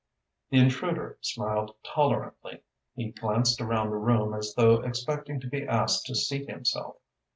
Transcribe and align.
The 0.49 0.57
intruder 0.57 1.19
smiled 1.21 1.75
tolerantly. 1.83 2.63
He 2.95 3.11
glanced 3.11 3.61
around 3.61 3.91
the 3.91 3.97
room 3.97 4.33
as 4.33 4.55
though 4.55 4.79
expecting 4.81 5.39
to 5.41 5.47
be 5.47 5.61
asked 5.67 6.07
to 6.07 6.15
seat 6.15 6.49
himself. 6.49 6.95